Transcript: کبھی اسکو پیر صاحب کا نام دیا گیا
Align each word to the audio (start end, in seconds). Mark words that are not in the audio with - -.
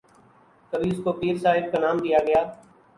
کبھی 0.73 0.89
اسکو 0.91 1.11
پیر 1.19 1.35
صاحب 1.43 1.65
کا 1.71 1.77
نام 1.79 1.97
دیا 2.03 2.19
گیا 2.27 2.41